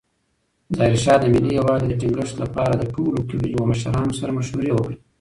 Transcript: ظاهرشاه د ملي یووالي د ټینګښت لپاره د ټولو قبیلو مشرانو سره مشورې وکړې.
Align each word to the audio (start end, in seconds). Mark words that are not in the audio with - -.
ظاهرشاه 0.77 1.17
د 1.21 1.25
ملي 1.33 1.51
یووالي 1.55 1.85
د 1.89 1.93
ټینګښت 2.01 2.35
لپاره 2.43 2.73
د 2.75 2.83
ټولو 2.95 3.17
قبیلو 3.29 3.61
مشرانو 3.71 4.13
سره 4.19 4.31
مشورې 4.39 4.71
وکړې. 4.73 4.97